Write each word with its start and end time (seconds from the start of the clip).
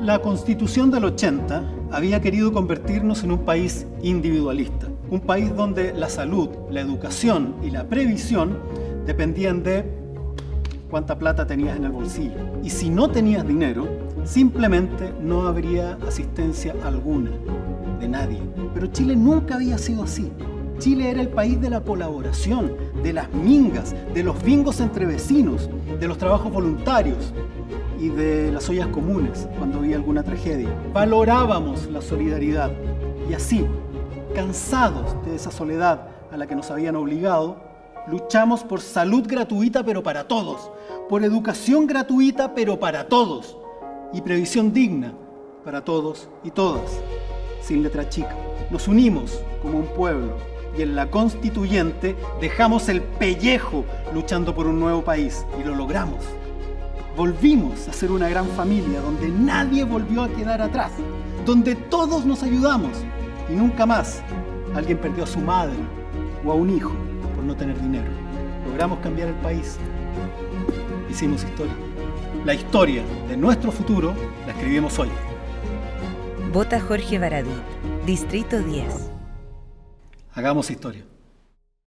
La 0.00 0.20
constitución 0.20 0.92
del 0.92 1.04
80 1.06 1.88
había 1.90 2.20
querido 2.20 2.52
convertirnos 2.52 3.24
en 3.24 3.32
un 3.32 3.40
país 3.40 3.84
individualista, 4.00 4.86
un 5.10 5.18
país 5.18 5.52
donde 5.56 5.92
la 5.92 6.08
salud, 6.08 6.50
la 6.70 6.80
educación 6.80 7.56
y 7.64 7.70
la 7.70 7.82
previsión 7.88 8.58
dependían 9.06 9.64
de 9.64 9.84
cuánta 10.88 11.18
plata 11.18 11.48
tenías 11.48 11.76
en 11.76 11.84
el 11.84 11.90
bolsillo. 11.90 12.36
Y 12.62 12.70
si 12.70 12.90
no 12.90 13.10
tenías 13.10 13.44
dinero, 13.44 13.88
simplemente 14.24 15.12
no 15.20 15.48
habría 15.48 15.98
asistencia 16.06 16.76
alguna 16.84 17.32
de 17.98 18.08
nadie. 18.08 18.40
Pero 18.74 18.86
Chile 18.86 19.16
nunca 19.16 19.56
había 19.56 19.78
sido 19.78 20.04
así. 20.04 20.30
Chile 20.78 21.10
era 21.10 21.22
el 21.22 21.28
país 21.30 21.60
de 21.60 21.70
la 21.70 21.80
colaboración, 21.80 22.72
de 23.02 23.14
las 23.14 23.32
mingas, 23.34 23.96
de 24.14 24.22
los 24.22 24.40
bingos 24.44 24.78
entre 24.78 25.06
vecinos, 25.06 25.68
de 25.98 26.06
los 26.06 26.18
trabajos 26.18 26.52
voluntarios 26.52 27.34
y 27.98 28.08
de 28.08 28.52
las 28.52 28.68
ollas 28.68 28.88
comunes 28.88 29.48
cuando 29.58 29.78
había 29.78 29.96
alguna 29.96 30.22
tragedia. 30.22 30.68
Valorábamos 30.92 31.86
la 31.86 32.00
solidaridad 32.00 32.70
y 33.28 33.34
así, 33.34 33.66
cansados 34.34 35.16
de 35.24 35.34
esa 35.34 35.50
soledad 35.50 36.08
a 36.30 36.36
la 36.36 36.46
que 36.46 36.54
nos 36.54 36.70
habían 36.70 36.96
obligado, 36.96 37.56
luchamos 38.06 38.62
por 38.64 38.80
salud 38.80 39.24
gratuita 39.26 39.84
pero 39.84 40.02
para 40.02 40.28
todos, 40.28 40.70
por 41.08 41.24
educación 41.24 41.86
gratuita 41.86 42.54
pero 42.54 42.78
para 42.78 43.08
todos 43.08 43.56
y 44.12 44.20
previsión 44.20 44.72
digna 44.72 45.12
para 45.68 45.84
todos 45.84 46.30
y 46.44 46.50
todas, 46.50 46.98
sin 47.60 47.82
letra 47.82 48.08
chica. 48.08 48.34
Nos 48.70 48.88
unimos 48.88 49.38
como 49.60 49.78
un 49.78 49.86
pueblo 49.86 50.36
y 50.78 50.80
en 50.80 50.96
la 50.96 51.10
constituyente 51.10 52.16
dejamos 52.40 52.88
el 52.88 53.02
pellejo 53.02 53.84
luchando 54.14 54.54
por 54.54 54.66
un 54.66 54.80
nuevo 54.80 55.02
país 55.02 55.44
y 55.60 55.64
lo 55.64 55.74
logramos. 55.74 56.24
Volvimos 57.18 57.88
a 57.88 57.92
ser 57.92 58.12
una 58.12 58.28
gran 58.28 58.46
familia 58.50 59.00
donde 59.00 59.28
nadie 59.28 59.82
volvió 59.82 60.22
a 60.22 60.28
quedar 60.28 60.62
atrás, 60.62 60.92
donde 61.44 61.74
todos 61.74 62.24
nos 62.24 62.44
ayudamos 62.44 62.92
y 63.50 63.54
nunca 63.54 63.84
más 63.86 64.22
alguien 64.72 64.98
perdió 64.98 65.24
a 65.24 65.26
su 65.26 65.40
madre 65.40 65.74
o 66.44 66.52
a 66.52 66.54
un 66.54 66.70
hijo 66.70 66.92
por 67.34 67.42
no 67.42 67.56
tener 67.56 67.76
dinero. 67.82 68.08
Logramos 68.68 69.00
cambiar 69.00 69.30
el 69.30 69.34
país. 69.34 69.78
Hicimos 71.10 71.42
historia. 71.42 71.74
La 72.44 72.54
historia 72.54 73.02
de 73.28 73.36
nuestro 73.36 73.72
futuro 73.72 74.14
la 74.46 74.52
escribimos 74.52 74.96
hoy. 75.00 75.08
Vota 76.52 76.80
Jorge 76.80 77.18
Baradit, 77.18 77.50
Distrito 78.06 78.62
10. 78.62 79.10
Hagamos 80.34 80.70
historia. 80.70 81.02